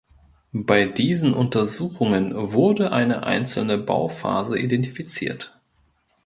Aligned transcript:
Bei 0.51 0.85
diesen 0.87 1.31
Untersuchungen 1.35 2.33
wurde 2.53 2.91
eine 2.91 3.21
einzelne 3.21 3.77
Bauphase 3.77 4.57
identifiziert. 4.57 5.59